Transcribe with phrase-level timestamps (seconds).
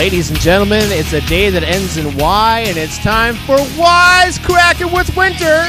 [0.00, 4.38] Ladies and gentlemen, it's a day that ends in Y, and it's time for Wise
[4.38, 5.66] Cracking with Winter.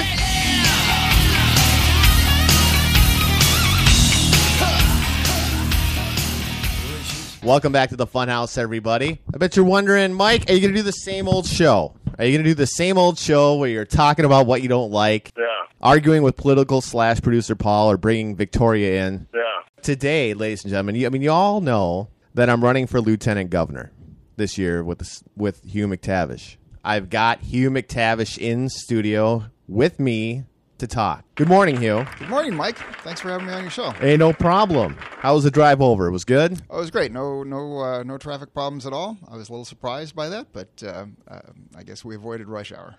[7.45, 9.19] Welcome back to the Funhouse, everybody.
[9.33, 11.93] I bet you're wondering, Mike, are you going to do the same old show?
[12.17, 14.69] Are you going to do the same old show where you're talking about what you
[14.69, 15.43] don't like, Yeah,
[15.81, 19.27] arguing with political slash producer Paul, or bringing Victoria in?
[19.33, 19.41] yeah.
[19.81, 23.49] today, ladies and gentlemen, you, I mean, you all know that I'm running for lieutenant
[23.49, 23.91] governor
[24.35, 26.57] this year with this, with Hugh McTavish.
[26.83, 30.45] I've got Hugh McTavish in studio with me
[30.79, 31.23] to talk.
[31.35, 32.05] Good morning, Hugh.
[32.17, 32.77] Good morning, Mike.
[33.03, 33.91] Thanks for having me on your show.
[33.91, 34.97] Hey, no problem.
[34.99, 36.07] How was the drive over?
[36.07, 36.59] It was good.
[36.69, 37.11] Oh, it was great.
[37.11, 39.17] No, no, uh, no traffic problems at all.
[39.29, 41.39] I was a little surprised by that, but uh, uh,
[41.75, 42.95] I guess we avoided rush hour.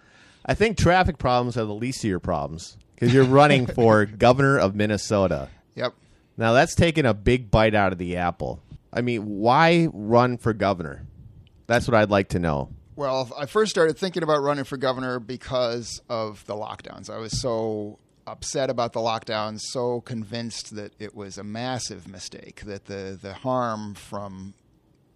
[0.47, 4.59] I think traffic problems are the least of your problems because you're running for governor
[4.59, 5.49] of Minnesota.
[5.75, 5.95] Yep.
[6.37, 8.63] Now that's taking a big bite out of the apple.
[8.93, 11.07] I mean, why run for governor?
[11.67, 12.71] That's what I'd like to know.
[12.95, 17.09] Well, I first started thinking about running for governor because of the lockdowns.
[17.09, 22.63] I was so upset about the lockdowns, so convinced that it was a massive mistake,
[22.67, 24.55] that the, the harm from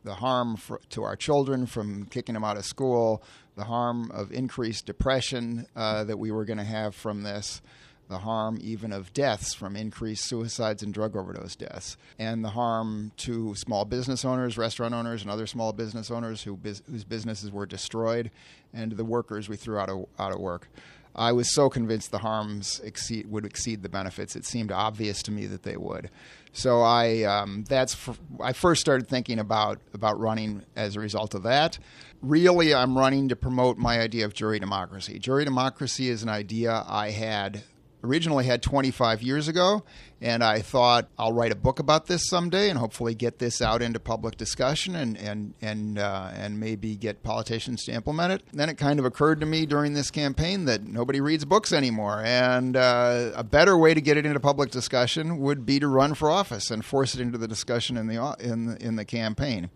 [0.05, 3.23] the harm for, to our children from kicking them out of school,
[3.57, 7.61] the harm of increased depression uh, that we were going to have from this,
[8.09, 13.13] the harm even of deaths from increased suicides and drug overdose deaths, and the harm
[13.19, 17.67] to small business owners, restaurant owners, and other small business owners who whose businesses were
[17.67, 18.31] destroyed,
[18.73, 20.69] and the workers we threw out of, out of work.
[21.17, 24.37] I was so convinced the harms exceed, would exceed the benefits.
[24.37, 26.11] It seemed obvious to me that they would.
[26.53, 27.97] So I um, that's
[28.41, 31.79] I first started thinking about about running as a result of that.
[32.23, 35.19] Really, I'm running to promote my idea of jury democracy.
[35.19, 37.63] Jury democracy is an idea I had
[38.07, 39.83] originally had 25 years ago,
[40.21, 43.83] and I thought I'll write a book about this someday and hopefully get this out
[43.83, 48.43] into public discussion and and and uh, and maybe get politicians to implement it.
[48.53, 52.23] then it kind of occurred to me during this campaign that nobody reads books anymore,
[52.25, 56.15] and uh, a better way to get it into public discussion would be to run
[56.15, 59.71] for office and force it into the discussion in the in the, in the campaign.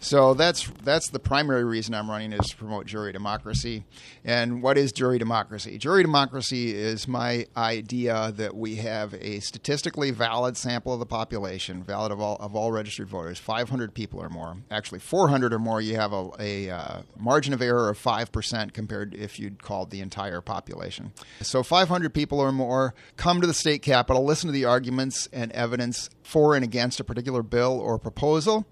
[0.00, 3.84] So that's that's the primary reason I'm running is to promote jury democracy.
[4.24, 5.76] And what is jury democracy?
[5.78, 11.82] Jury democracy is my idea that we have a statistically valid sample of the population,
[11.82, 14.56] valid of all of all registered voters, 500 people or more.
[14.70, 18.72] Actually, 400 or more, you have a, a uh, margin of error of five percent
[18.72, 21.12] compared if you'd called the entire population.
[21.40, 25.50] So 500 people or more come to the state capitol, listen to the arguments and
[25.52, 28.66] evidence for and against a particular bill or proposal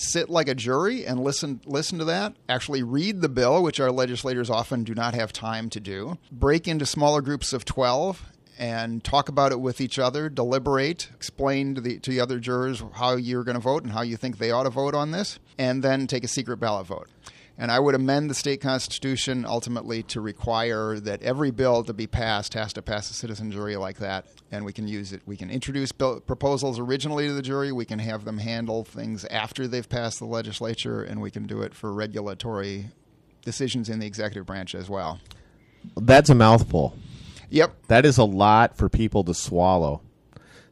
[0.00, 3.90] sit like a jury and listen listen to that actually read the bill which our
[3.90, 8.24] legislators often do not have time to do break into smaller groups of 12
[8.58, 12.82] and talk about it with each other deliberate explain to the to the other jurors
[12.94, 15.38] how you're going to vote and how you think they ought to vote on this
[15.58, 17.08] and then take a secret ballot vote
[17.60, 22.06] and I would amend the state constitution ultimately to require that every bill to be
[22.06, 24.26] passed has to pass a citizen jury like that.
[24.52, 25.22] And we can use it.
[25.26, 27.72] We can introduce bill, proposals originally to the jury.
[27.72, 31.62] We can have them handle things after they've passed the legislature, and we can do
[31.62, 32.90] it for regulatory
[33.44, 35.20] decisions in the executive branch as well.
[35.96, 36.96] That's a mouthful.
[37.50, 37.74] Yep.
[37.88, 40.00] That is a lot for people to swallow.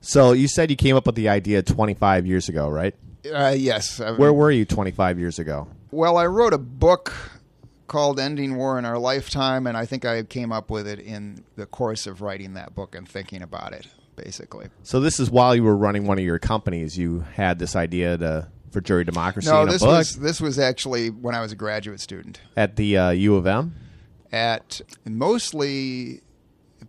[0.01, 2.95] So you said you came up with the idea 25 years ago, right?
[3.25, 3.99] Uh, yes.
[3.99, 5.67] Where were you 25 years ago?
[5.91, 7.13] Well, I wrote a book
[7.87, 11.45] called Ending War in Our Lifetime, and I think I came up with it in
[11.57, 13.87] the course of writing that book and thinking about it,
[14.17, 14.69] basically.
[14.83, 16.99] So this is while you were running one of your companies.
[16.99, 20.41] You had this idea to for jury democracy No, in a this book was this
[20.41, 23.75] was actually when I was a graduate student at the uh, U of M.
[24.33, 26.21] at mostly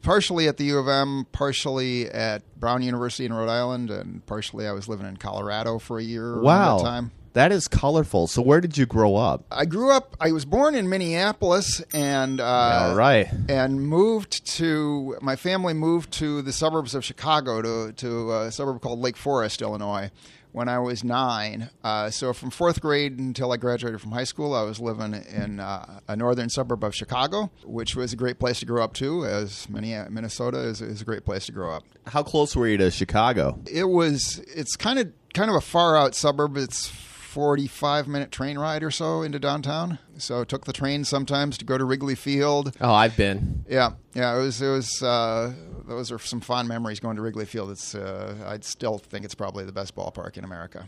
[0.02, 4.68] partially at the U of M, partially at Brown University in Rhode Island, and partially
[4.68, 7.12] I was living in Colorado for a year Wow, time.
[7.38, 8.28] That is colorful.
[8.28, 9.46] So where did you grow up?
[9.52, 10.16] I grew up.
[10.20, 13.28] I was born in Minneapolis, and uh, All right.
[13.48, 18.81] and moved to my family moved to the suburbs of Chicago to to a suburb
[18.81, 20.10] called Lake Forest, Illinois,
[20.51, 21.69] when I was nine.
[21.84, 25.60] Uh, so from fourth grade until I graduated from high school, I was living in
[25.60, 29.25] uh, a northern suburb of Chicago, which was a great place to grow up too.
[29.25, 31.83] As Minne- Minnesota is, is a great place to grow up.
[32.07, 33.60] How close were you to Chicago?
[33.72, 34.40] It was.
[34.56, 36.57] It's kind of kind of a far out suburb.
[36.57, 36.88] It's
[37.27, 40.00] 45 minute train ride or so into downtown.
[40.18, 42.75] So took the train sometimes to go to Wrigley Field.
[42.79, 43.65] Oh, I've been.
[43.69, 44.62] Yeah, yeah, it was.
[44.62, 45.03] It was.
[45.03, 45.53] Uh,
[45.88, 47.71] those are some fond memories going to Wrigley Field.
[47.71, 47.94] It's.
[47.94, 50.88] Uh, I'd still think it's probably the best ballpark in America.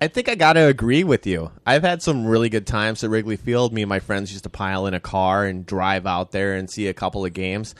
[0.00, 1.50] I think I got to agree with you.
[1.66, 3.72] I've had some really good times at Wrigley Field.
[3.72, 6.70] Me and my friends used to pile in a car and drive out there and
[6.70, 7.74] see a couple of games.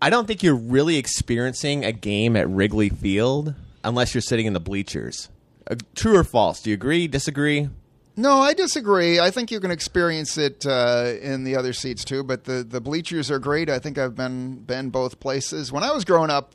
[0.00, 4.52] I don't think you're really experiencing a game at Wrigley Field unless you're sitting in
[4.52, 5.28] the bleachers.
[5.70, 6.62] Uh, true or false?
[6.62, 7.08] Do you agree?
[7.08, 7.68] Disagree?
[8.16, 9.18] No, I disagree.
[9.18, 12.22] I think you can experience it uh, in the other seats too.
[12.22, 13.68] But the, the bleachers are great.
[13.68, 15.72] I think I've been been both places.
[15.72, 16.52] When I was growing up,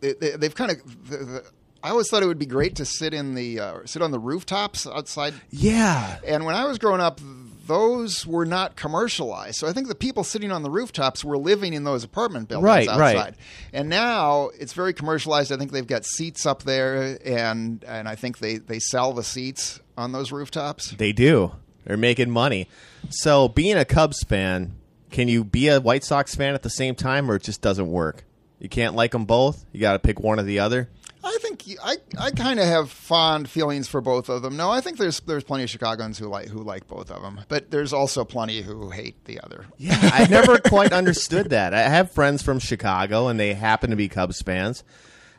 [0.00, 1.10] they, they, they've kind of.
[1.10, 1.44] The, the,
[1.84, 4.18] I always thought it would be great to sit in the uh, sit on the
[4.18, 5.34] rooftops outside.
[5.50, 6.18] Yeah.
[6.24, 7.20] And when I was growing up,
[7.66, 9.56] those were not commercialized.
[9.56, 12.66] So I think the people sitting on the rooftops were living in those apartment buildings
[12.66, 13.14] Right, outside.
[13.14, 13.34] right.
[13.72, 15.52] And now it's very commercialized.
[15.52, 19.22] I think they've got seats up there, and and I think they they sell the
[19.24, 20.90] seats on those rooftops.
[20.92, 21.52] They do.
[21.84, 22.68] They're making money.
[23.10, 24.74] So, being a Cubs fan,
[25.10, 27.90] can you be a White Sox fan at the same time, or it just doesn't
[27.90, 28.24] work?
[28.60, 29.64] You can't like them both.
[29.72, 30.88] You got to pick one or the other.
[31.24, 34.56] I think I, I kind of have fond feelings for both of them.
[34.56, 37.40] No, I think there's there's plenty of Chicagoans who like who like both of them,
[37.48, 39.66] but there's also plenty who hate the other.
[39.78, 41.74] Yeah, I never quite understood that.
[41.74, 44.82] I have friends from Chicago, and they happen to be Cubs fans.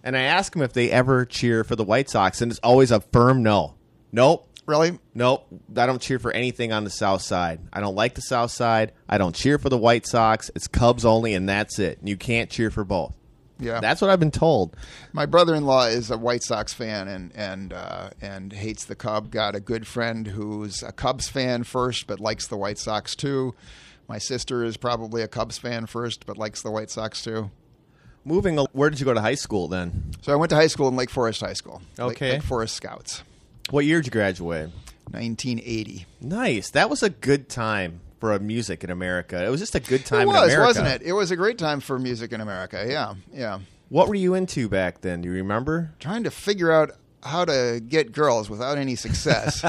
[0.04, 2.92] And I ask them if they ever cheer for the White Sox, and it's always
[2.92, 3.76] a firm no.
[4.12, 4.50] Nope.
[4.66, 4.98] Really?
[5.14, 5.48] Nope.
[5.76, 7.60] I don't cheer for anything on the South Side.
[7.72, 8.94] I don't like the South Side.
[9.10, 10.50] I don't cheer for the White Sox.
[10.56, 12.00] It's Cubs only, and that's it.
[12.04, 13.14] You can't cheer for both.
[13.60, 13.80] Yeah.
[13.80, 14.76] That's what I've been told.
[15.14, 19.30] My brother-in-law is a White Sox fan and and uh, and hates the Cub.
[19.32, 23.54] Got a good friend who's a Cubs fan first, but likes the White Sox too.
[24.08, 27.52] My sister is probably a Cubs fan first, but likes the White Sox too.
[28.26, 30.12] Moving, where did you go to high school then?
[30.22, 31.82] So I went to high school in Lake Forest High School.
[31.98, 32.32] Lake- Okay.
[32.34, 33.22] Lake Forest Scouts,
[33.70, 34.70] What year did you graduate?
[35.12, 36.06] 1980.
[36.22, 36.70] Nice.
[36.70, 39.46] That was a good time for music in America.
[39.46, 40.62] It was just a good time it in was, America.
[40.62, 41.02] wasn't it?
[41.02, 42.86] It was a great time for music in America.
[42.88, 43.60] Yeah, yeah.
[43.90, 45.20] What were you into back then?
[45.20, 45.92] Do you remember?
[46.00, 46.92] trying to figure out
[47.22, 49.66] how to get girls without any success,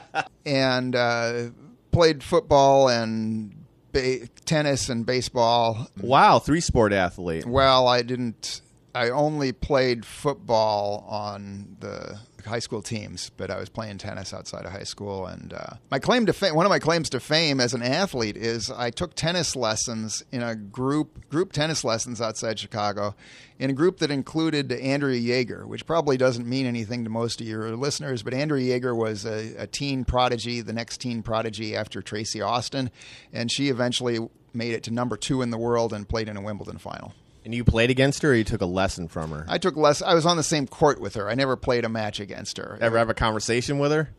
[0.46, 1.50] and uh,
[1.90, 5.86] played football and ba- tennis and baseball.
[6.00, 7.44] Wow, three sport athlete.
[7.44, 8.62] Well, I didn't.
[8.94, 14.64] I only played football on the high school teams, but I was playing tennis outside
[14.64, 15.26] of high school.
[15.26, 18.36] And uh, my claim to fame, one of my claims to fame as an athlete,
[18.36, 23.14] is I took tennis lessons in a group group tennis lessons outside Chicago,
[23.58, 27.46] in a group that included Andrea Jaeger, which probably doesn't mean anything to most of
[27.46, 32.00] your listeners, but Andrea Jaeger was a, a teen prodigy, the next teen prodigy after
[32.00, 32.90] Tracy Austin,
[33.32, 34.18] and she eventually
[34.54, 37.12] made it to number two in the world and played in a Wimbledon final.
[37.48, 39.46] And you played against her or you took a lesson from her?
[39.48, 40.02] I took less.
[40.02, 41.30] I was on the same court with her.
[41.30, 42.76] I never played a match against her.
[42.78, 44.10] Ever have a conversation with her?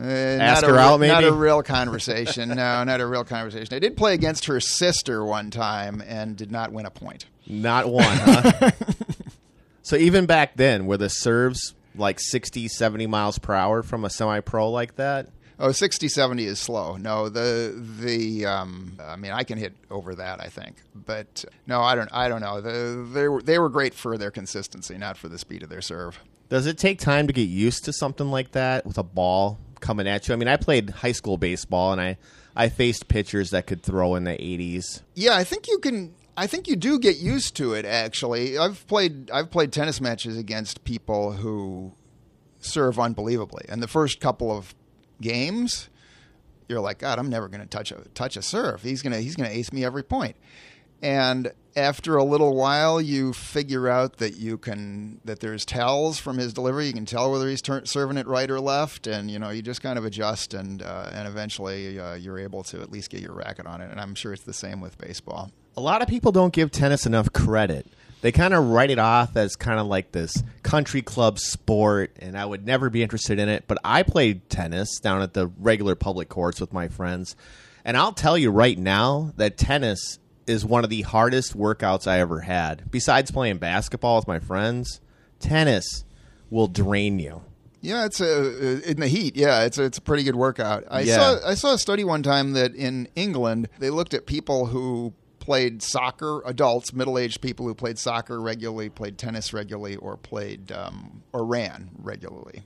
[0.00, 1.12] Uh, Ask not a out, maybe?
[1.12, 2.48] Not a real conversation.
[2.48, 3.74] no, not a real conversation.
[3.74, 7.26] I did play against her sister one time and did not win a point.
[7.46, 8.70] Not one, huh?
[9.82, 14.08] so even back then, were the serves like 60, 70 miles per hour from a
[14.08, 15.28] semi pro like that?
[15.58, 16.96] Oh, 60, 70 is slow.
[16.96, 20.40] No, the the um, I mean, I can hit over that.
[20.40, 22.10] I think, but no, I don't.
[22.12, 22.60] I don't know.
[22.60, 25.80] The, they were they were great for their consistency, not for the speed of their
[25.82, 26.18] serve.
[26.48, 30.06] Does it take time to get used to something like that with a ball coming
[30.06, 30.34] at you?
[30.34, 32.18] I mean, I played high school baseball and I,
[32.54, 35.02] I faced pitchers that could throw in the 80s.
[35.14, 36.14] Yeah, I think you can.
[36.36, 37.84] I think you do get used to it.
[37.84, 41.92] Actually, I've played I've played tennis matches against people who
[42.58, 44.74] serve unbelievably, and the first couple of
[45.20, 45.88] games,
[46.68, 48.82] you're like, God, I'm never going to touch a touch a serve.
[48.82, 50.36] He's gonna he's gonna ace me every point.
[51.02, 56.38] And after a little while, you figure out that you can that there's tells from
[56.38, 56.86] his delivery.
[56.86, 59.60] You can tell whether he's tur serving it right or left, and you know you
[59.60, 63.20] just kind of adjust, and uh, and eventually uh, you're able to at least get
[63.20, 63.90] your racket on it.
[63.90, 65.50] And I'm sure it's the same with baseball.
[65.76, 67.86] A lot of people don't give tennis enough credit.
[68.20, 72.38] They kind of write it off as kind of like this country club sport, and
[72.38, 73.64] I would never be interested in it.
[73.66, 77.36] But I played tennis down at the regular public courts with my friends.
[77.84, 82.20] And I'll tell you right now that tennis is one of the hardest workouts I
[82.20, 82.90] ever had.
[82.90, 85.00] Besides playing basketball with my friends,
[85.38, 86.04] tennis
[86.50, 87.42] will drain you.
[87.82, 88.26] Yeah, it's a
[88.78, 89.36] uh, in the heat.
[89.36, 90.84] Yeah, it's a, it's a pretty good workout.
[90.90, 91.16] I Yeah.
[91.16, 95.12] saw I saw a study one time that in England they looked at people who
[95.44, 101.22] played soccer, adults, middle-aged people who played soccer regularly, played tennis regularly, or played um,
[101.32, 102.62] or ran regularly,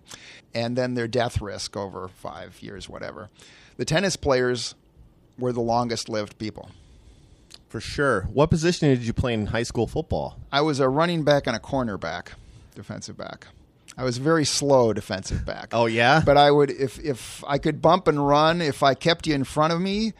[0.55, 3.31] and then their death risk over five years, whatever.
[3.77, 4.75] The tennis players
[5.39, 6.71] were the longest-lived people.
[7.69, 8.23] For sure.
[8.33, 10.39] What position did you play in high school football?
[10.51, 12.29] I was a running back and a cornerback,
[12.75, 13.49] defensive back.
[13.97, 15.71] I was a very slow defensive back.
[15.73, 16.23] Oh, yeah?
[16.25, 19.43] But I would if if I could bump and run, if I kept you in
[19.43, 20.13] front of me,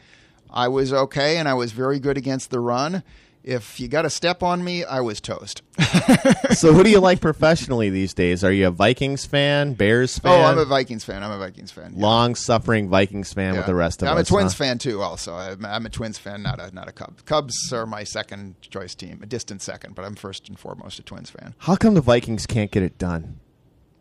[0.49, 3.03] I was okay and I was very good against the run.
[3.41, 5.61] If you got a step on me, I was toast.
[6.51, 8.43] so who do you like professionally these days?
[8.43, 10.33] Are you a Vikings fan, Bears fan?
[10.33, 11.23] oh, I'm a Vikings fan.
[11.23, 11.93] I'm a Vikings fan.
[11.95, 12.05] yeah.
[12.05, 13.61] long suffering Vikings fan Yeah.
[13.61, 14.27] with the rest of I'm us.
[14.27, 14.57] a Twins huh?
[14.65, 15.01] fan too.
[15.01, 17.23] Also, I'm, I'm a Twins fan, not a not a Cub.
[17.25, 21.03] Cubs are my second choice team, a distant second, but I'm first and foremost a
[21.03, 21.55] Twins fan.
[21.59, 23.39] How come the Vikings can't get it done?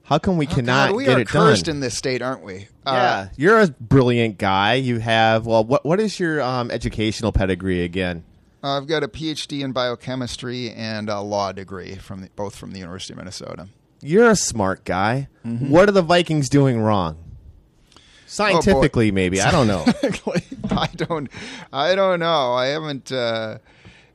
[0.08, 2.68] How come we Oh, cannot God, we get are cursed in this state, aren't we?
[2.86, 4.74] Uh, yeah, you're a brilliant guy.
[4.74, 8.24] You have well, what what is your um, educational pedigree again?
[8.62, 12.78] I've got a PhD in biochemistry and a law degree from the, both from the
[12.78, 13.68] University of Minnesota.
[14.00, 15.28] You're a smart guy.
[15.46, 15.68] Mm-hmm.
[15.68, 17.18] What are the Vikings doing wrong?
[17.22, 19.84] Oh, Scientifically, maybe I don't know.
[20.70, 21.28] I don't.
[21.70, 22.54] I don't know.
[22.54, 23.12] I haven't.
[23.12, 23.58] Uh,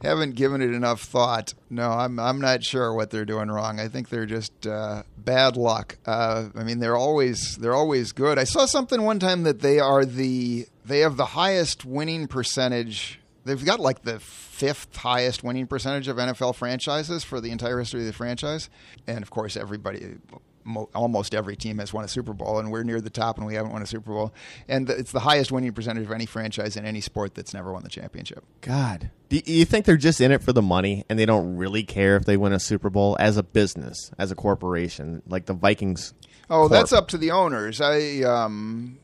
[0.03, 1.53] haven't given it enough thought.
[1.69, 2.19] No, I'm.
[2.19, 3.79] I'm not sure what they're doing wrong.
[3.79, 5.97] I think they're just uh, bad luck.
[6.05, 7.57] Uh, I mean, they're always.
[7.57, 8.37] They're always good.
[8.37, 10.67] I saw something one time that they are the.
[10.85, 13.19] They have the highest winning percentage.
[13.45, 18.01] They've got like the fifth highest winning percentage of NFL franchises for the entire history
[18.01, 18.69] of the franchise,
[19.07, 20.17] and of course, everybody
[20.63, 23.45] mo- almost every team has won a Super Bowl, and we're near the top, and
[23.45, 24.33] we haven't won a Super Bowl.
[24.67, 27.83] And it's the highest winning percentage of any franchise in any sport that's never won
[27.83, 28.43] the championship.
[28.61, 31.83] God, do you think they're just in it for the money and they don't really
[31.83, 35.53] care if they win a Super Bowl as a business, as a corporation, like the
[35.53, 36.13] Vikings?
[36.49, 36.71] Oh, Corp.
[36.71, 37.81] that's up to the owners.
[37.81, 38.99] I um,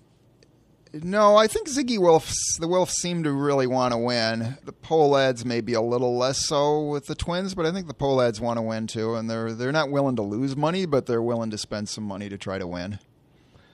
[0.93, 4.57] no, I think Zygi Wilfs, the Wilfs seem to really want to win.
[4.63, 7.93] The Pohlads may be a little less so with the Twins, but I think the
[7.93, 11.21] Pohlads want to win too, and they're they're not willing to lose money, but they're
[11.21, 12.99] willing to spend some money to try to win.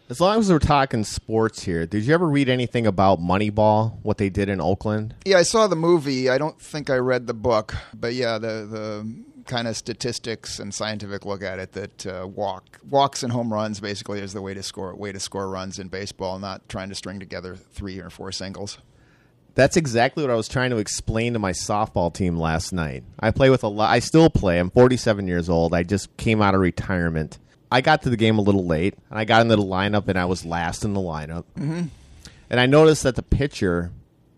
[0.07, 3.97] As long as we're talking sports here, did you ever read anything about Moneyball?
[4.03, 5.15] What they did in Oakland?
[5.25, 6.29] Yeah, I saw the movie.
[6.29, 10.73] I don't think I read the book, but yeah, the the kind of statistics and
[10.73, 14.53] scientific look at it that uh, walk walks and home runs basically is the way
[14.53, 18.09] to score way to score runs in baseball, not trying to string together three or
[18.09, 18.77] four singles.
[19.55, 23.05] That's exactly what I was trying to explain to my softball team last night.
[23.19, 23.89] I play with a lot.
[23.89, 24.59] I still play.
[24.59, 25.73] I'm 47 years old.
[25.73, 27.39] I just came out of retirement.
[27.71, 30.19] I got to the game a little late, and I got into the lineup, and
[30.19, 31.45] I was last in the lineup.
[31.57, 31.83] Mm-hmm.
[32.49, 33.91] And I noticed that the pitcher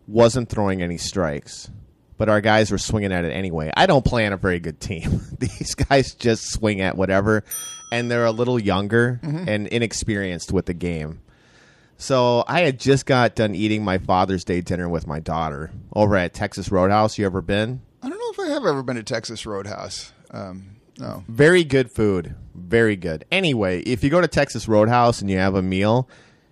[0.07, 1.69] wasn't throwing any strikes,
[2.17, 3.71] but our guys were swinging at it anyway.
[3.75, 5.21] I don't play on a very good team.
[5.39, 7.43] These guys just swing at whatever,
[7.91, 11.21] and they're a little younger and inexperienced with the game.
[11.97, 16.15] So I had just got done eating my Father's Day dinner with my daughter over
[16.15, 17.17] at Texas Roadhouse.
[17.17, 17.81] You ever been?
[18.03, 20.13] I don't know if I have ever been to Texas Roadhouse.
[20.29, 21.23] Um, no.
[21.27, 22.35] Very good food.
[22.53, 23.25] Very good.
[23.31, 26.07] Anyway, if you go to Texas Roadhouse and you have a meal,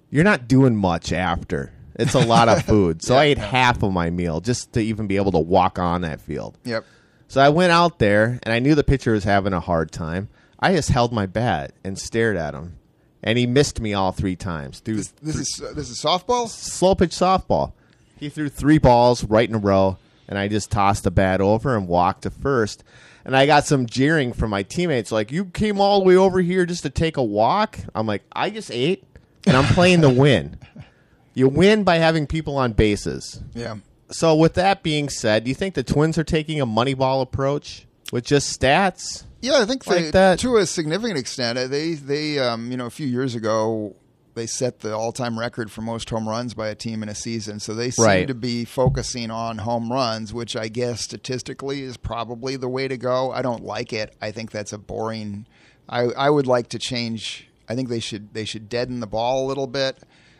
[0.09, 1.71] you're not doing much after.
[1.97, 3.01] It's a lot of food.
[3.03, 6.01] So I ate half of my meal just to even be able to walk on
[6.01, 6.57] that field.
[6.63, 6.85] Yep.
[7.27, 10.29] So I went out there and I knew the pitcher was having a hard time.
[10.59, 12.77] I just held my bat and stared at him.
[13.23, 14.79] And he missed me all three times.
[14.79, 16.47] Threw This, this is uh, this is softball.
[16.47, 17.73] slow pitch softball.
[18.19, 19.97] He threw three balls right in a row,
[20.27, 22.83] and I just tossed the bat over and walked to first.
[23.25, 26.39] And I got some jeering from my teammates, like, "You came all the way over
[26.39, 29.03] here just to take a walk?" I'm like, "I just ate,
[29.47, 30.59] and I'm playing to win.
[31.35, 33.75] You win by having people on bases." Yeah.
[34.11, 37.85] So, with that being said, do you think the Twins are taking a Moneyball approach
[38.11, 39.23] with just stats?
[39.41, 40.39] Yeah, I think they, Like that.
[40.39, 41.57] to a significant extent.
[41.59, 43.95] uh, They they um, you know a few years ago
[44.35, 47.15] they set the all time record for most home runs by a team in a
[47.15, 47.59] season.
[47.59, 48.27] So they seem Right.
[48.27, 52.97] to be focusing on home runs, which I guess statistically is probably the way to
[52.97, 53.31] go.
[53.31, 54.13] I don't like it.
[54.21, 55.45] I think that's a boring.
[55.89, 57.47] I I would like to change.
[57.69, 59.97] I think they should they should deaden the ball a little bit.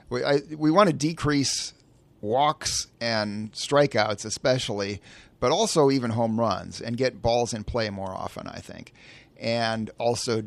[0.10, 0.22] We
[0.56, 1.74] we want to decrease
[2.22, 5.02] walks and strikeouts especially,
[5.40, 8.48] but also even home runs and get balls in play more often.
[8.48, 8.94] I think,
[9.40, 10.44] and also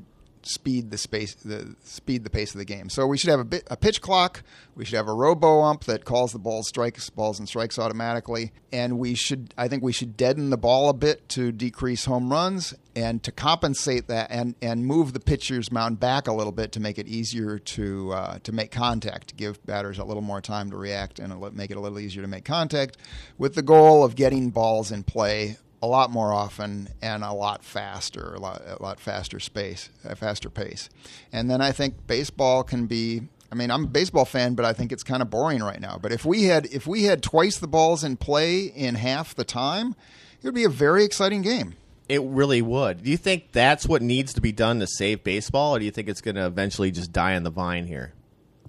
[0.47, 2.89] speed the space the speed the pace of the game.
[2.91, 4.43] So we should have a bit a pitch clock.
[4.75, 8.53] We should have a robo ump that calls the balls strikes balls and strikes automatically.
[8.73, 12.31] And we should I think we should deaden the ball a bit to decrease home
[12.31, 16.73] runs and to compensate that and and move the pitcher's mound back a little bit
[16.73, 20.41] to make it easier to uh, to make contact, to give batters a little more
[20.41, 22.97] time to react and make it a little easier to make contact,
[23.37, 27.65] with the goal of getting balls in play a lot more often and a lot
[27.65, 30.89] faster, a lot, a lot faster space, a faster pace.
[31.33, 33.23] And then I think baseball can be.
[33.51, 35.99] I mean, I'm a baseball fan, but I think it's kind of boring right now.
[36.01, 39.45] But if we had if we had twice the balls in play in half the
[39.45, 39.95] time,
[40.43, 41.75] it would be a very exciting game.
[42.09, 43.05] It really would.
[43.05, 45.91] Do you think that's what needs to be done to save baseball, or do you
[45.91, 48.13] think it's going to eventually just die on the vine here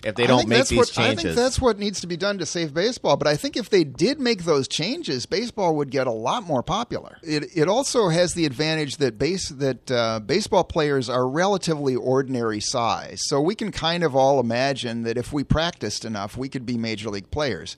[0.03, 1.19] if they I don't think make that's these what, changes?
[1.19, 3.17] I think that's what needs to be done to save baseball.
[3.17, 6.63] But I think if they did make those changes, baseball would get a lot more
[6.63, 7.17] popular.
[7.23, 12.59] It, it also has the advantage that base that uh, baseball players are relatively ordinary
[12.59, 16.65] size, so we can kind of all imagine that if we practiced enough, we could
[16.65, 17.75] be major league players.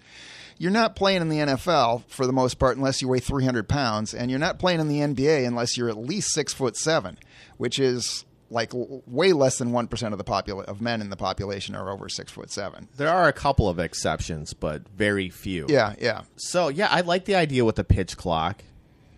[0.58, 4.14] You're not playing in the NFL for the most part unless you weigh 300 pounds,
[4.14, 7.18] and you're not playing in the NBA unless you're at least six foot seven,
[7.58, 11.16] which is like way less than one percent of the popula- of men in the
[11.16, 12.88] population are over six foot seven.
[12.98, 15.66] there are a couple of exceptions, but very few.
[15.70, 16.22] Yeah, yeah.
[16.36, 18.64] So yeah, I like the idea with the pitch clock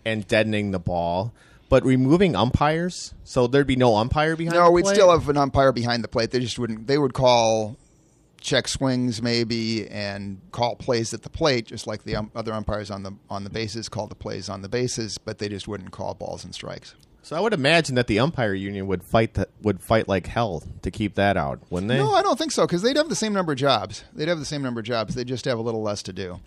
[0.06, 1.34] and deadening the ball.
[1.68, 4.54] but removing umpires, so there'd be no umpire behind.
[4.54, 4.64] The plate.
[4.66, 4.94] No, we'd plate?
[4.94, 6.30] still have an umpire behind the plate.
[6.30, 6.86] They just wouldn't.
[6.86, 7.76] They would call
[8.40, 12.90] check swings maybe and call plays at the plate, just like the um, other umpires
[12.90, 15.90] on the on the bases call the plays on the bases, but they just wouldn't
[15.90, 16.94] call balls and strikes.
[17.24, 20.62] So I would imagine that the umpire union would fight that would fight like hell
[20.82, 21.96] to keep that out, wouldn't they?
[21.96, 24.04] No, I don't think so because they'd have the same number of jobs.
[24.12, 25.14] They'd have the same number of jobs.
[25.14, 26.40] They'd just have a little less to do,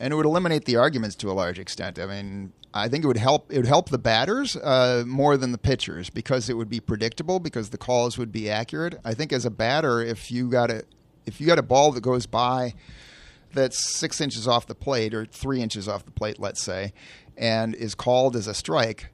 [0.00, 2.00] and it would eliminate the arguments to a large extent.
[2.00, 3.52] I mean, I think it would help.
[3.52, 7.38] It would help the batters uh, more than the pitchers because it would be predictable
[7.38, 8.96] because the calls would be accurate.
[9.04, 10.82] I think as a batter, if you got a
[11.26, 12.74] if you got a ball that goes by
[13.52, 16.92] that's six inches off the plate or three inches off the plate, let's say,
[17.36, 19.13] and is called as a strike,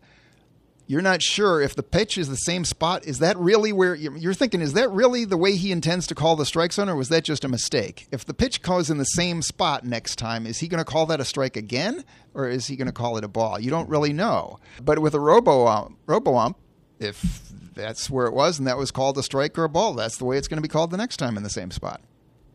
[0.90, 3.06] you're not sure if the pitch is the same spot.
[3.06, 4.60] Is that really where you're thinking?
[4.60, 7.22] Is that really the way he intends to call the strike zone, or was that
[7.22, 8.08] just a mistake?
[8.10, 11.06] If the pitch goes in the same spot next time, is he going to call
[11.06, 12.02] that a strike again,
[12.34, 13.60] or is he going to call it a ball?
[13.60, 14.58] You don't really know.
[14.82, 16.56] But with a robo uh, robo ump,
[16.98, 20.18] if that's where it was and that was called a strike or a ball, that's
[20.18, 22.00] the way it's going to be called the next time in the same spot.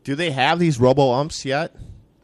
[0.03, 1.73] Do they have these robo umps yet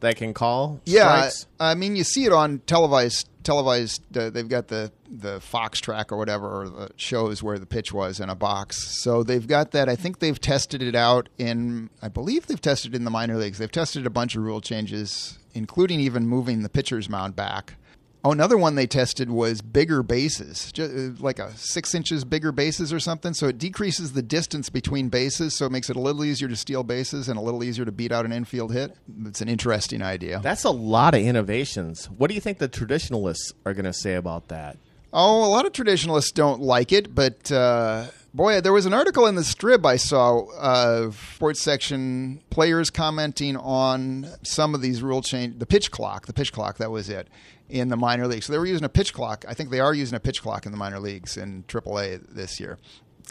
[0.02, 1.46] that can call Yeah, strikes?
[1.58, 3.28] I mean, you see it on televised.
[3.42, 7.66] Televised, uh, they've got the the Fox track or whatever, or the shows where the
[7.66, 9.02] pitch was in a box.
[9.02, 9.88] So they've got that.
[9.88, 11.90] I think they've tested it out in.
[12.00, 13.58] I believe they've tested it in the minor leagues.
[13.58, 17.74] They've tested a bunch of rule changes, including even moving the pitcher's mound back.
[18.24, 22.52] Oh, another one they tested was bigger bases, ju- uh, like a six inches bigger
[22.52, 23.34] bases or something.
[23.34, 26.54] So it decreases the distance between bases, so it makes it a little easier to
[26.54, 28.96] steal bases and a little easier to beat out an infield hit.
[29.26, 30.38] It's an interesting idea.
[30.40, 32.06] That's a lot of innovations.
[32.10, 34.76] What do you think the traditionalists are going to say about that?
[35.12, 39.26] Oh, a lot of traditionalists don't like it, but uh, boy, there was an article
[39.26, 45.22] in the Strib I saw of sports section players commenting on some of these rule
[45.22, 45.58] change.
[45.58, 47.28] The pitch clock, the pitch clock, that was it
[47.68, 48.46] in the minor leagues.
[48.46, 49.44] So they were using a pitch clock.
[49.48, 52.60] I think they are using a pitch clock in the minor leagues in AAA this
[52.60, 52.78] year.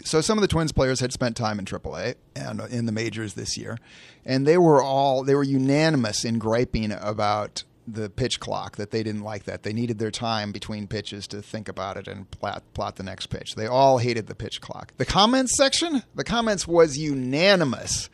[0.04, 3.34] So some of the Twins players had spent time in AAA and in the majors
[3.34, 3.78] this year,
[4.24, 9.02] and they were all they were unanimous in griping about the pitch clock that they
[9.02, 9.62] didn't like that.
[9.62, 13.26] They needed their time between pitches to think about it and plot, plot the next
[13.26, 13.54] pitch.
[13.54, 14.92] They all hated the pitch clock.
[14.96, 18.08] The comments section, the comments was unanimous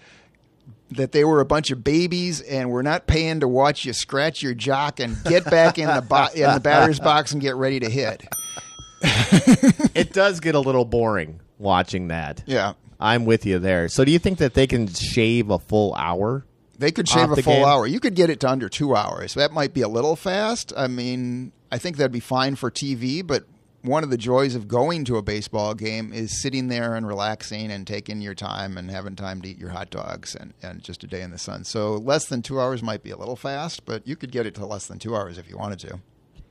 [0.90, 4.42] that they were a bunch of babies and we're not paying to watch you scratch
[4.42, 7.80] your jock and get back in the bo- in the batter's box and get ready
[7.80, 8.22] to hit.
[9.94, 12.42] it does get a little boring watching that.
[12.46, 12.72] Yeah.
[13.00, 13.88] I'm with you there.
[13.88, 16.44] So do you think that they can shave a full hour?
[16.78, 17.64] They could shave a full game?
[17.64, 17.86] hour.
[17.86, 19.34] You could get it to under two hours.
[19.34, 20.72] That might be a little fast.
[20.76, 23.44] I mean, I think that'd be fine for TV, but
[23.82, 27.70] one of the joys of going to a baseball game is sitting there and relaxing
[27.70, 31.02] and taking your time and having time to eat your hot dogs and, and just
[31.04, 31.64] a day in the sun.
[31.64, 34.54] So less than two hours might be a little fast, but you could get it
[34.56, 36.00] to less than two hours if you wanted to.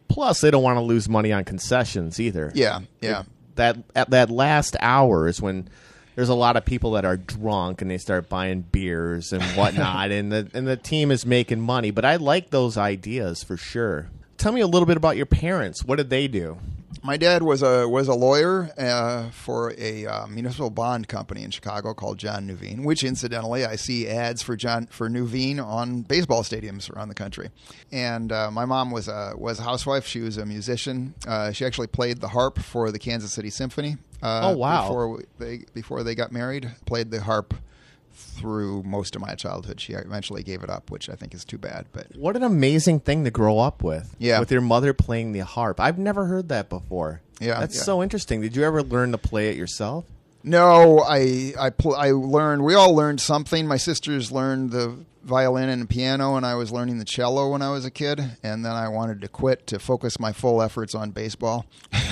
[0.07, 2.51] Plus, they don't want to lose money on concessions either.
[2.55, 3.23] Yeah, yeah.
[3.55, 5.67] That at that last hour is when
[6.17, 10.09] there's a lot of people that are drunk and they start buying beers and whatnot,
[10.09, 11.91] and the and the team is making money.
[11.91, 14.09] But I like those ideas for sure.
[14.35, 15.85] Tell me a little bit about your parents.
[15.85, 16.57] What did they do?
[17.03, 21.51] My dad was a was a lawyer uh, for a uh, municipal bond company in
[21.51, 26.41] Chicago called John Nuveen, which incidentally I see ads for John for Nuveen on baseball
[26.41, 27.49] stadiums around the country.
[27.91, 30.07] And uh, my mom was a was a housewife.
[30.07, 31.13] She was a musician.
[31.27, 33.97] Uh, she actually played the harp for the Kansas City Symphony.
[34.21, 34.81] Uh, Oh, wow.
[34.87, 37.53] Before they before they got married, played the harp
[38.13, 39.79] through most of my childhood.
[39.79, 41.85] She eventually gave it up, which I think is too bad.
[41.91, 44.15] But What an amazing thing to grow up with.
[44.17, 44.39] Yeah.
[44.39, 45.79] With your mother playing the harp.
[45.79, 47.21] I've never heard that before.
[47.39, 47.83] Yeah, That's yeah.
[47.83, 48.41] so interesting.
[48.41, 50.05] Did you ever learn to play it yourself?
[50.43, 52.63] No, I I pl- I learned.
[52.63, 53.67] We all learned something.
[53.67, 54.97] My sisters learned the
[55.27, 58.19] violin and piano, and I was learning the cello when I was a kid.
[58.41, 61.65] And then I wanted to quit to focus my full efforts on baseball.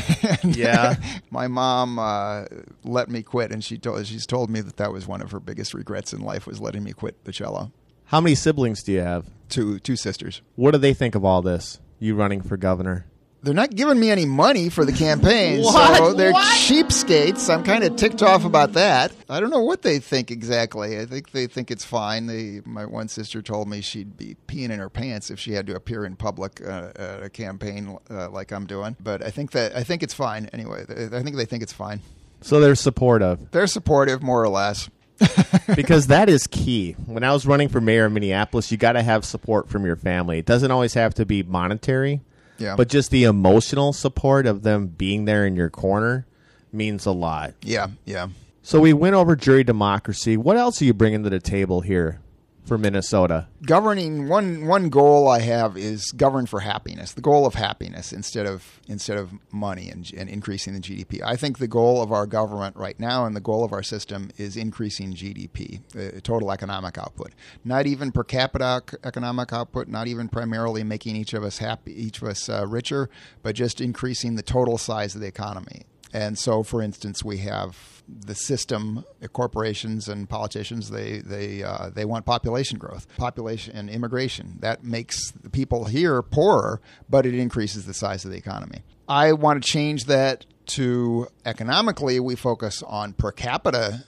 [0.43, 0.95] Yeah.
[1.29, 2.45] my mom uh,
[2.83, 5.39] let me quit, and she told she's told me that that was one of her
[5.39, 7.71] biggest regrets in life was letting me quit the cello.
[8.05, 9.27] How many siblings do you have?
[9.49, 10.41] Two two sisters.
[10.55, 11.79] What do they think of all this?
[11.99, 13.05] You running for governor?
[13.45, 16.43] They're not giving me any money for the campaign, so they're What?
[16.57, 17.47] cheapskates.
[17.53, 19.11] I'm kind of ticked off about that.
[19.29, 20.99] I don't know what they think exactly.
[20.99, 22.25] I think they think it's fine.
[22.25, 25.67] They, my one sister told me she'd be peeing in her pants if she had
[25.67, 28.95] to appear in public uh, at a campaign uh, like I'm doing.
[28.99, 30.83] But I think that I think it's fine anyway.
[30.89, 32.01] I think they think it's fine.
[32.41, 34.89] So they're supportive They're supportive, more or less.
[35.75, 36.93] because that is key.
[37.05, 39.95] When I was running for mayor of Minneapolis, you got to have support from your
[39.95, 40.39] family.
[40.39, 42.21] It doesn't always have to be monetary,
[42.57, 46.25] Yeah, but just the emotional support of them being there in your corner
[46.71, 47.53] means a lot.
[47.61, 48.27] yeah, yeah.
[48.63, 50.37] So we went over jury democracy.
[50.37, 52.19] What else are you bringing to the table here
[52.65, 53.47] for Minnesota?
[53.65, 57.13] Governing one one goal I have is govern for happiness.
[57.13, 61.21] The goal of happiness instead of instead of money and, and increasing the GDP.
[61.23, 64.31] I think the goal of our government right now and the goal of our system
[64.37, 67.33] is increasing GDP, uh, total economic output.
[67.63, 69.87] Not even per capita economic output.
[69.87, 73.09] Not even primarily making each of us happy, each of us uh, richer,
[73.43, 75.83] but just increasing the total size of the economy.
[76.15, 82.05] And so, for instance, we have the system, corporations and politicians, they they uh, they
[82.05, 84.55] want population growth, population and immigration.
[84.61, 88.83] That makes the people here poorer, but it increases the size of the economy.
[89.09, 92.21] I want to change that to economically.
[92.21, 94.05] We focus on per capita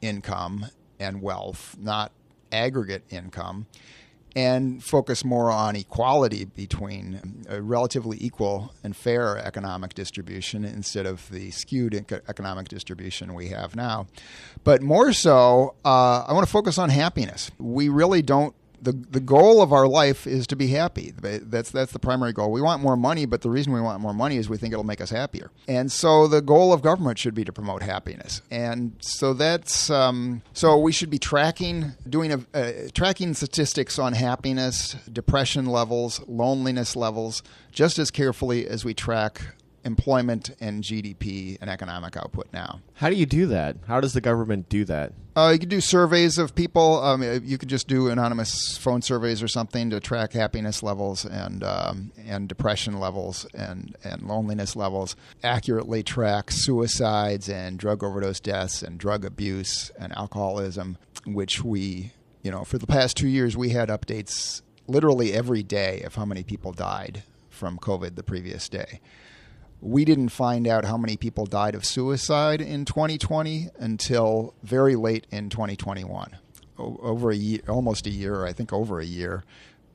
[0.00, 0.66] income
[1.00, 2.12] and wealth, not
[2.52, 3.66] aggregate income
[4.36, 11.28] and focus more on equality between a relatively equal and fair economic distribution instead of
[11.30, 11.94] the skewed
[12.28, 14.06] economic distribution we have now.
[14.62, 17.50] But more so, uh, I want to focus on happiness.
[17.58, 18.54] We really don't
[18.86, 21.12] the the goal of our life is to be happy.
[21.20, 22.52] That's that's the primary goal.
[22.52, 24.84] We want more money, but the reason we want more money is we think it'll
[24.84, 25.50] make us happier.
[25.66, 28.42] And so the goal of government should be to promote happiness.
[28.48, 34.12] And so that's um, so we should be tracking doing a, uh, tracking statistics on
[34.12, 39.42] happiness, depression levels, loneliness levels, just as carefully as we track
[39.86, 42.80] employment and GDP and economic output now.
[42.94, 43.76] How do you do that?
[43.86, 45.12] How does the government do that?
[45.36, 47.02] Uh, you can do surveys of people.
[47.02, 51.62] Um, you could just do anonymous phone surveys or something to track happiness levels and
[51.62, 55.14] um, and depression levels and, and loneliness levels.
[55.44, 62.50] Accurately track suicides and drug overdose deaths and drug abuse and alcoholism, which we, you
[62.50, 66.42] know, for the past two years we had updates literally every day of how many
[66.42, 69.00] people died from COVID the previous day
[69.80, 75.26] we didn't find out how many people died of suicide in 2020 until very late
[75.30, 76.36] in 2021.
[76.78, 79.44] Over a year, almost a year, I think over a year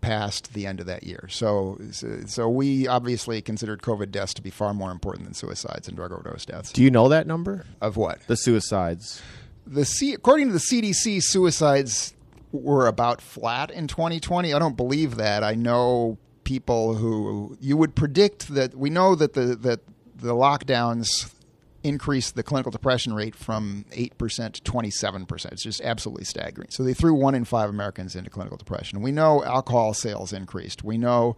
[0.02, 1.28] past the end of that year.
[1.30, 1.80] So,
[2.26, 6.12] so we obviously considered COVID deaths to be far more important than suicides and drug
[6.12, 6.72] overdose deaths.
[6.72, 9.22] Do you know that number of what the suicides?
[9.67, 12.15] The C- according to the CDC, suicides
[12.52, 14.54] were about flat in 2020.
[14.54, 15.44] I don't believe that.
[15.44, 16.17] I know
[16.51, 19.79] people who you would predict that we know that the that
[20.17, 21.33] the lockdowns
[21.81, 25.51] increased the clinical depression rate from 8% to 27%.
[25.51, 26.69] It's just absolutely staggering.
[26.69, 29.01] So they threw one in five Americans into clinical depression.
[29.01, 30.83] We know alcohol sales increased.
[30.83, 31.37] We know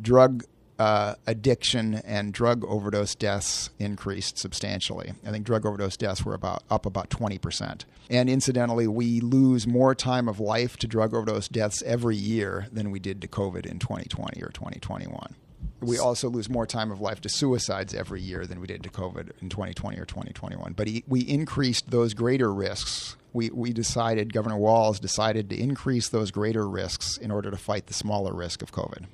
[0.00, 0.42] drug
[0.78, 5.12] uh, addiction and drug overdose deaths increased substantially.
[5.26, 7.84] I think drug overdose deaths were about up about 20%.
[8.10, 12.90] And incidentally, we lose more time of life to drug overdose deaths every year than
[12.90, 15.34] we did to COVID in 2020 or 2021.
[15.80, 18.88] We also lose more time of life to suicides every year than we did to
[18.88, 20.72] COVID in 2020 or 2021.
[20.72, 23.16] But we increased those greater risks.
[23.32, 27.86] We, we decided, Governor Walz decided to increase those greater risks in order to fight
[27.86, 29.04] the smaller risk of COVID.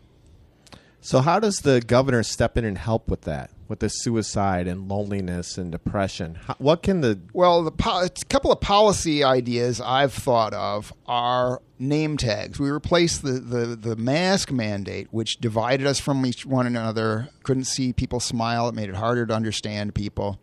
[1.05, 4.89] So, how does the governor step in and help with that, with the suicide and
[4.89, 6.37] loneliness and depression?
[6.37, 10.93] How, what can the well, the po- a couple of policy ideas I've thought of
[11.07, 12.61] are name tags.
[12.61, 17.31] We replaced the, the, the mask mandate, which divided us from each one another.
[17.43, 18.69] Couldn't see people smile.
[18.69, 20.39] It made it harder to understand people.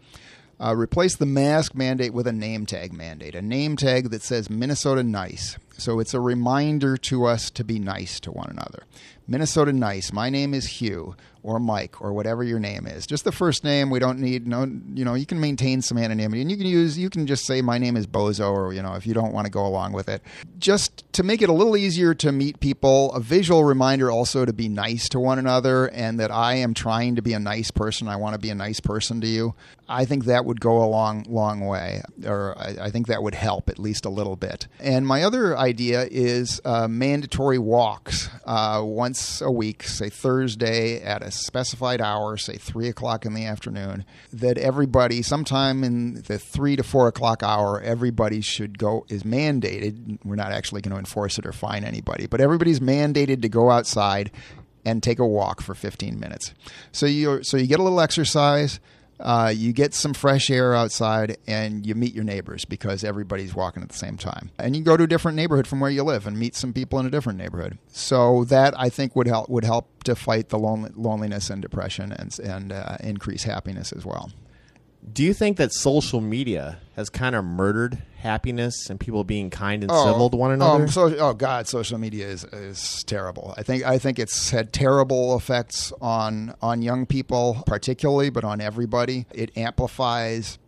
[0.60, 4.50] Uh, replace the mask mandate with a name tag mandate, a name tag that says
[4.50, 5.58] Minnesota Nice.
[5.80, 8.84] So it's a reminder to us to be nice to one another.
[9.30, 10.12] Minnesota Nice.
[10.12, 13.06] My name is Hugh or Mike or whatever your name is.
[13.08, 13.90] Just the first name.
[13.90, 14.64] We don't need no.
[14.94, 16.98] You know, you can maintain some anonymity, and you can use.
[16.98, 19.46] You can just say my name is Bozo, or you know, if you don't want
[19.46, 20.22] to go along with it,
[20.58, 23.14] just to make it a little easier to meet people.
[23.14, 27.16] A visual reminder also to be nice to one another, and that I am trying
[27.16, 28.08] to be a nice person.
[28.08, 29.54] I want to be a nice person to you.
[29.88, 33.36] I think that would go a long, long way, or I, I think that would
[33.36, 34.68] help at least a little bit.
[34.80, 41.32] And my other is uh, mandatory walks uh, once a week, say Thursday at a
[41.32, 44.06] specified hour, say three o'clock in the afternoon.
[44.32, 49.06] That everybody, sometime in the three to four o'clock hour, everybody should go.
[49.10, 50.20] Is mandated.
[50.24, 53.70] We're not actually going to enforce it or fine anybody, but everybody's mandated to go
[53.70, 54.32] outside
[54.86, 56.54] and take a walk for 15 minutes.
[56.92, 58.80] So you so you get a little exercise
[59.20, 63.84] uh, you get some fresh air outside and you meet your neighbors because everybody's walking
[63.84, 64.52] at the same time.
[64.58, 67.00] And you go to a different neighborhood from where you live and meet some people
[67.00, 67.78] in a different neighborhood.
[67.92, 72.38] So that I think would help would help to fight the loneliness and depression and
[72.40, 74.32] and uh, increase happiness as well.
[75.12, 79.84] Do you think that social media has kind of murdered happiness and people being kind
[79.84, 80.84] and oh, civil to one another?
[80.84, 83.54] Um, so, oh God, social media is is terrible.
[83.58, 88.62] I think I think it's had terrible effects on on young people, particularly, but on
[88.62, 89.26] everybody.
[89.34, 90.60] It amplifies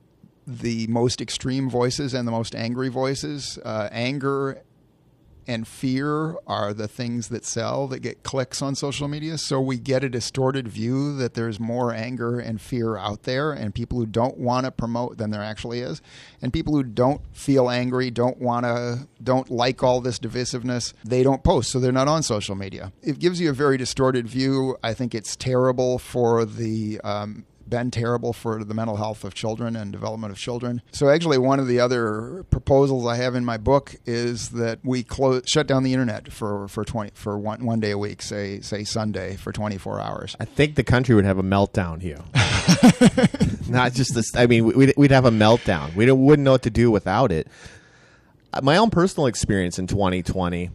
[0.48, 3.60] the most extreme voices and the most angry voices.
[3.64, 4.62] Uh, anger
[5.48, 9.38] and fear are the things that sell, that get clicks on social media.
[9.38, 13.74] So we get a distorted view that there's more anger and fear out there, and
[13.74, 16.02] people who don't want to promote than there actually is,
[16.42, 21.24] and people who don't feel angry, don't want to, don't like all this divisiveness, they
[21.24, 22.92] don't post, so they're not on social media.
[23.02, 24.78] It gives you a very distorted view.
[24.84, 29.76] I think it's terrible for the um, been terrible for the mental health of children
[29.76, 30.82] and development of children.
[30.92, 35.04] So actually, one of the other proposals I have in my book is that we
[35.04, 38.62] close, shut down the internet for for twenty for one one day a week, say
[38.62, 40.36] say Sunday for twenty four hours.
[40.40, 42.20] I think the country would have a meltdown, here.
[43.70, 44.36] Not just this.
[44.36, 45.96] I mean, we'd, we'd have a meltdown.
[45.96, 47.48] We wouldn't know what to do without it.
[48.54, 50.70] Uh, My own personal experience in 2020,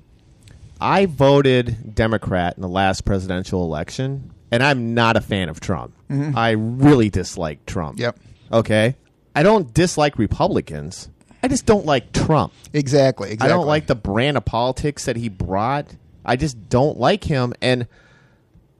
[0.80, 5.94] I voted Democrat in the last presidential election, and I'm not a fan of Trump.
[6.10, 6.36] Mm-hmm.
[6.36, 7.98] I really dislike Trump.
[7.98, 8.18] Yep.
[8.52, 8.96] Okay.
[9.34, 11.10] I don't dislike Republicans.
[11.42, 12.52] I just don't like Trump.
[12.72, 13.32] Exactly.
[13.32, 13.44] Exactly.
[13.44, 15.94] I don't like the brand of politics that he brought.
[16.24, 17.54] I just don't like him.
[17.60, 17.86] And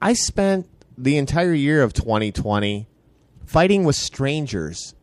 [0.01, 2.87] I spent the entire year of 2020
[3.45, 4.95] fighting with strangers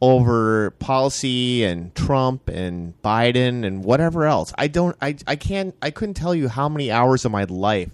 [0.00, 4.52] over policy and Trump and Biden and whatever else.
[4.56, 7.90] I don't I I can't I couldn't tell you how many hours of my life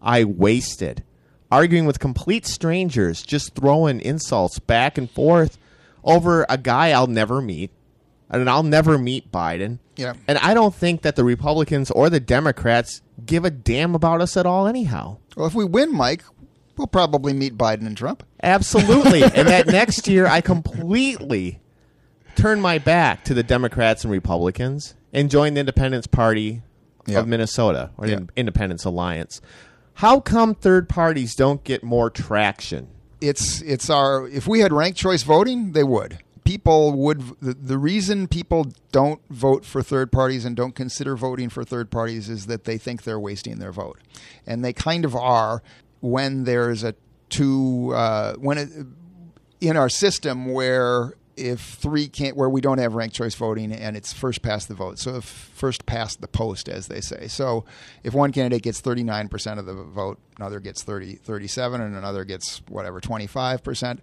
[0.00, 1.02] I wasted
[1.50, 5.58] arguing with complete strangers, just throwing insults back and forth
[6.02, 7.70] over a guy I'll never meet.
[8.30, 9.78] And I'll never meet Biden.
[9.96, 10.14] Yeah.
[10.26, 14.36] And I don't think that the Republicans or the Democrats give a damn about us
[14.36, 15.18] at all, anyhow.
[15.36, 16.24] Well, if we win, Mike,
[16.76, 18.24] we'll probably meet Biden and Trump.
[18.42, 19.22] Absolutely.
[19.22, 21.60] and that next year, I completely
[22.34, 26.62] turned my back to the Democrats and Republicans and joined the Independence Party
[27.08, 29.40] of Minnesota or the Independence Alliance.
[29.94, 32.88] How come third parties don't get more traction?
[33.24, 37.78] it's it's our if we had ranked choice voting they would people would the, the
[37.78, 42.46] reason people don't vote for third parties and don't consider voting for third parties is
[42.46, 43.98] that they think they're wasting their vote
[44.46, 45.62] and they kind of are
[46.00, 46.94] when there's a
[47.30, 48.68] two uh, when it,
[49.60, 53.96] in our system where if three can't where we don't have ranked choice voting and
[53.96, 54.98] it's first past the vote.
[54.98, 57.28] So first past the post as they say.
[57.28, 57.64] So
[58.02, 62.62] if one candidate gets 39% of the vote another gets 30 37 and another gets
[62.68, 64.00] whatever 25%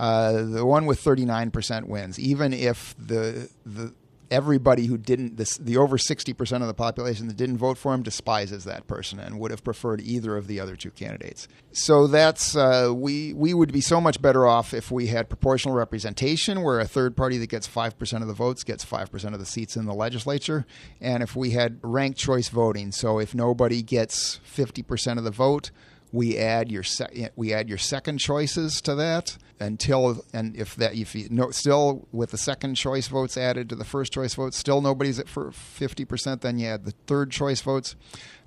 [0.00, 2.18] uh, the one with 39% wins.
[2.18, 3.92] Even if the the
[4.30, 8.02] everybody who didn't this the over 60% of the population that didn't vote for him
[8.02, 11.48] despises that person and would have preferred either of the other two candidates.
[11.72, 15.74] So that's uh, we we would be so much better off if we had proportional
[15.74, 19.46] representation where a third party that gets 5% of the votes gets 5% of the
[19.46, 20.66] seats in the legislature
[21.00, 22.92] and if we had ranked choice voting.
[22.92, 25.70] So if nobody gets 50% of the vote
[26.12, 30.94] we add your sec- we add your second choices to that until and if that
[30.94, 34.56] if you no still with the second choice votes added to the first choice votes
[34.56, 37.94] still nobody's at for 50% then you add the third choice votes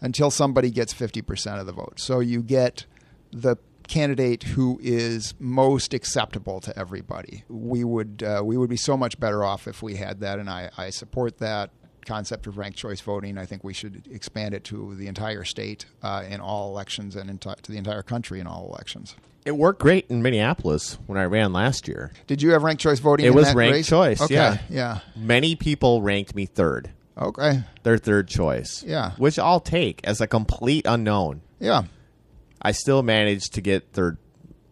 [0.01, 1.99] until somebody gets 50% of the vote.
[1.99, 2.85] So you get
[3.31, 3.55] the
[3.87, 7.43] candidate who is most acceptable to everybody.
[7.47, 10.49] We would uh, we would be so much better off if we had that and
[10.49, 11.71] I, I support that
[12.05, 13.37] concept of ranked choice voting.
[13.37, 17.39] I think we should expand it to the entire state uh, in all elections and
[17.41, 19.15] to the entire country in all elections.
[19.45, 22.11] It worked great in Minneapolis when I ran last year.
[22.27, 23.25] Did you have ranked choice voting?
[23.25, 23.87] It was ranked race?
[23.87, 24.33] choice, Okay.
[24.35, 24.57] yeah.
[24.69, 24.99] Yeah.
[25.17, 27.63] Many people ranked me third, Okay.
[27.83, 28.83] their third choice.
[28.87, 29.11] Yeah.
[29.17, 31.41] Which I'll take as a complete unknown.
[31.59, 31.83] Yeah.
[32.61, 34.17] I still managed to get third,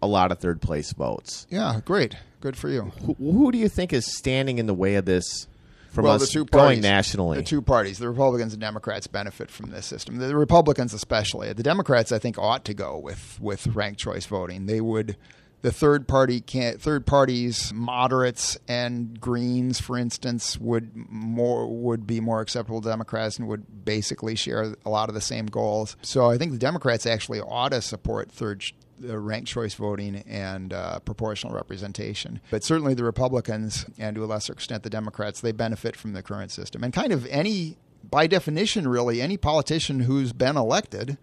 [0.01, 1.47] a lot of third place votes.
[1.49, 1.81] Yeah.
[1.83, 2.15] Great.
[2.39, 2.91] Good for you.
[3.05, 5.47] Who, who do you think is standing in the way of this
[5.91, 7.37] from well, us the two going parties, nationally?
[7.37, 10.17] the two parties, the Republicans and Democrats, benefit from this system.
[10.17, 14.65] The Republicans, especially, the Democrats, I think, ought to go with with ranked choice voting.
[14.65, 15.17] They would.
[15.63, 22.19] The third party can third parties, moderates and Greens, for instance, would more would be
[22.19, 25.97] more acceptable to Democrats and would basically share a lot of the same goals.
[26.01, 28.63] So I think the Democrats actually ought to support third
[29.07, 32.39] uh, ranked choice voting and uh, proportional representation.
[32.49, 36.23] But certainly the Republicans, and to a lesser extent the Democrats, they benefit from the
[36.23, 36.83] current system.
[36.83, 37.77] And kind of any,
[38.09, 41.17] by definition, really, any politician who's been elected,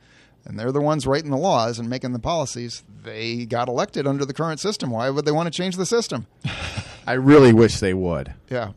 [0.44, 4.24] and they're the ones writing the laws and making the policies, they got elected under
[4.24, 4.90] the current system.
[4.90, 6.26] Why would they want to change the system?
[7.06, 8.34] I really wish they would.
[8.50, 8.72] Yeah.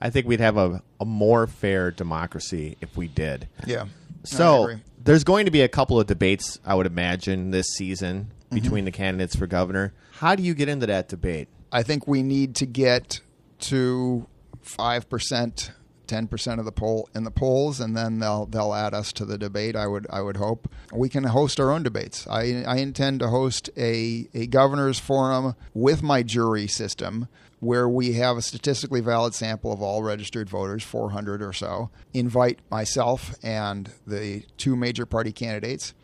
[0.00, 3.48] I think we'd have a, a more fair democracy if we did.
[3.66, 3.86] Yeah.
[4.24, 4.76] So.
[5.04, 8.62] There's going to be a couple of debates, I would imagine, this season Mm-hmm.
[8.62, 9.94] between the candidates for governor.
[10.16, 11.48] How do you get into that debate?
[11.72, 13.20] I think we need to get
[13.60, 14.26] to
[14.62, 15.70] 5%,
[16.12, 19.24] ten percent of the poll in the polls, and then they'll they'll add us to
[19.24, 19.74] the debate.
[19.74, 22.26] I would I would hope we can host our own debates.
[22.28, 27.28] I I intend to host a a governors forum with my jury system
[27.60, 32.58] where we have a statistically valid sample of all registered voters, 400 or so, invite
[32.70, 35.94] myself and the two major party candidates.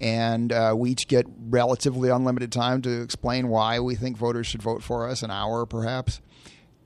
[0.00, 4.62] And uh, we each get relatively unlimited time to explain why we think voters should
[4.62, 6.20] vote for us, an hour perhaps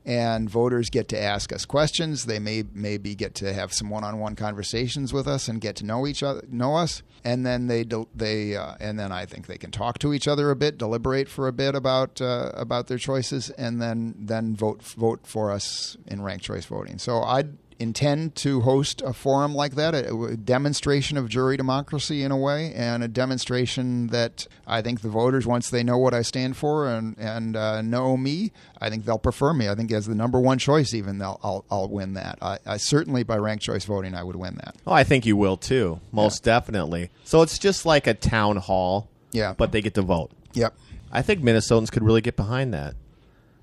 [0.05, 2.25] and voters get to ask us questions.
[2.25, 6.05] They may maybe get to have some one-on-one conversations with us and get to know
[6.05, 9.71] each other, know us, and then they they uh, and then I think they can
[9.71, 13.49] talk to each other a bit, deliberate for a bit about uh, about their choices,
[13.51, 16.97] and then then vote vote for us in ranked choice voting.
[16.97, 22.31] So I'd intend to host a forum like that, a, demonstration of jury democracy in
[22.31, 26.21] a way, and a demonstration that I think the voters, once they know what I
[26.21, 29.69] stand for and and uh, know me, I think they'll prefer me.
[29.69, 32.37] I think as the number one choice, even they'll I'll, I'll win that.
[32.41, 34.75] I, I, certainly by ranked choice voting, I would win that.
[34.87, 36.53] Oh, I think you will too, most yeah.
[36.53, 37.09] definitely.
[37.23, 40.31] So it's just like a town hall, yeah, but they get to vote.
[40.53, 40.75] Yep.
[41.11, 42.95] I think Minnesotans could really get behind that.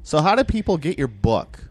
[0.03, 1.70] So, how do people get your book?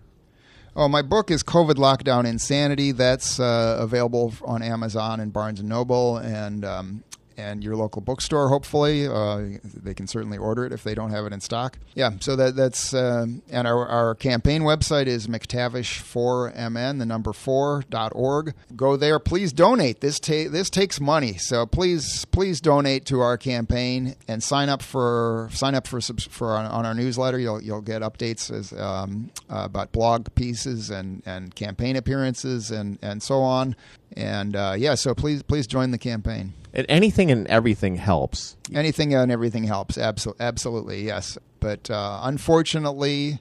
[0.79, 2.93] Oh, my book is COVID Lockdown Insanity.
[2.93, 7.03] That's uh, available on Amazon and Barnes and Noble, and um,
[7.39, 8.49] and your local bookstore.
[8.49, 11.80] Hopefully, uh, they can certainly order it if they don't have it in stock.
[11.95, 17.84] Yeah, so that that's uh, and our, our campaign website is McTavish4MN, the number four
[17.89, 18.54] dot org.
[18.75, 20.02] Go there, please donate.
[20.02, 24.82] This ta- this takes money, so please please donate to our campaign and sign up
[24.82, 27.39] for sign up for for on, on our newsletter.
[27.39, 32.99] You'll you'll get updates as, um, uh, about blog pieces and and campaign appearances and
[33.02, 33.75] and so on.
[34.15, 36.54] And uh, yeah, so please please join the campaign.
[36.74, 38.56] And anything and everything helps.
[38.74, 39.98] Anything and everything helps.
[39.98, 41.38] Absolutely, absolutely, yes.
[41.60, 43.39] But uh, unfortunately,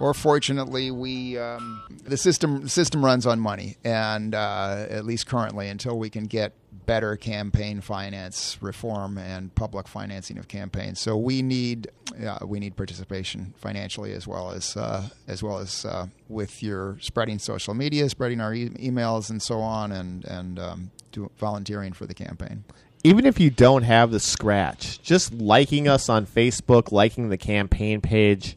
[0.00, 5.26] or fortunately, we um, the system the system runs on money, and uh, at least
[5.26, 6.54] currently, until we can get
[6.86, 10.98] better campaign finance reform and public financing of campaigns.
[10.98, 11.88] So we need
[12.26, 16.96] uh, we need participation financially as well as uh, as well as uh, with your
[17.00, 20.90] spreading social media, spreading our e- emails, and so on, and and um,
[21.38, 22.64] volunteering for the campaign.
[23.04, 28.00] Even if you don't have the scratch, just liking us on Facebook, liking the campaign
[28.00, 28.56] page,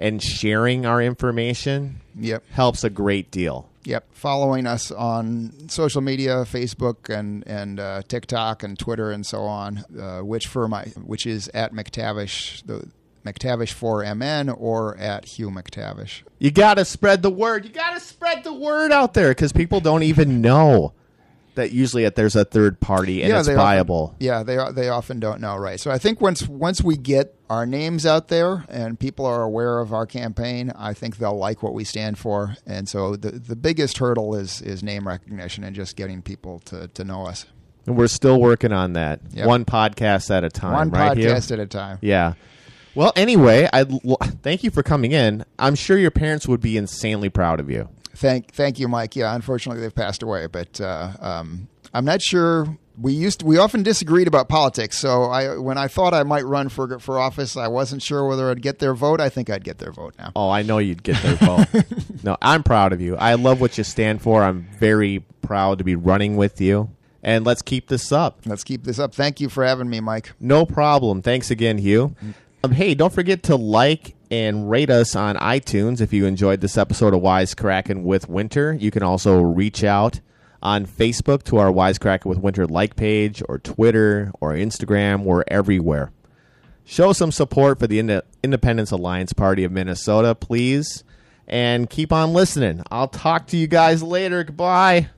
[0.00, 2.42] and sharing our information yep.
[2.50, 3.68] helps a great deal.
[3.84, 9.42] Yep, following us on social media, Facebook and and uh, TikTok and Twitter and so
[9.42, 9.84] on.
[9.98, 12.88] Uh, which for my which is at McTavish the
[13.24, 16.22] McTavish for MN or at Hugh McTavish.
[16.38, 17.64] You got to spread the word.
[17.64, 20.92] You got to spread the word out there because people don't even know
[21.54, 24.12] that usually that there's a third party and yeah, it's viable.
[24.14, 25.80] Often, yeah, they they often don't know, right?
[25.80, 29.80] So I think once once we get our names out there and people are aware
[29.80, 32.56] of our campaign, I think they'll like what we stand for.
[32.64, 36.86] And so the the biggest hurdle is is name recognition and just getting people to
[36.88, 37.46] to know us.
[37.86, 39.20] And we're still working on that.
[39.32, 39.46] Yep.
[39.46, 40.72] One podcast at a time.
[40.72, 41.58] One right podcast here?
[41.58, 41.98] at a time.
[42.00, 42.34] Yeah.
[42.94, 43.84] Well, anyway, I
[44.42, 45.44] thank you for coming in.
[45.58, 47.88] I'm sure your parents would be insanely proud of you.
[48.14, 49.14] Thank, thank you, Mike.
[49.16, 52.76] Yeah, unfortunately, they've passed away, but uh, um, I'm not sure.
[53.00, 54.98] We used to, we often disagreed about politics.
[54.98, 58.50] So I when I thought I might run for for office, I wasn't sure whether
[58.50, 59.20] I'd get their vote.
[59.20, 60.32] I think I'd get their vote now.
[60.36, 61.66] Oh, I know you'd get their vote.
[62.22, 63.16] no, I'm proud of you.
[63.16, 64.42] I love what you stand for.
[64.42, 66.90] I'm very proud to be running with you.
[67.22, 68.40] And let's keep this up.
[68.46, 69.14] Let's keep this up.
[69.14, 70.32] Thank you for having me, Mike.
[70.40, 71.22] No problem.
[71.22, 72.14] Thanks again, Hugh.
[72.64, 76.78] Um, hey, don't forget to like and rate us on iTunes if you enjoyed this
[76.78, 78.72] episode of Wise Wisecracking with Winter.
[78.72, 80.20] You can also reach out
[80.62, 85.24] on Facebook to our Wisecracker with Winter like page or Twitter or Instagram.
[85.24, 86.12] We're everywhere.
[86.84, 91.04] Show some support for the Ind- Independence Alliance Party of Minnesota, please,
[91.46, 92.82] and keep on listening.
[92.90, 94.42] I'll talk to you guys later.
[94.44, 95.10] Goodbye.